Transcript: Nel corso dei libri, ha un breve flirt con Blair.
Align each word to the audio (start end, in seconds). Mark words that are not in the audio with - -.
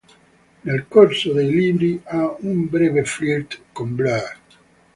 Nel 0.63 0.87
corso 0.87 1.31
dei 1.31 1.45
libri, 1.53 2.01
ha 2.05 2.35
un 2.39 2.67
breve 2.67 3.03
flirt 3.05 3.61
con 3.71 3.93
Blair. 3.95 4.39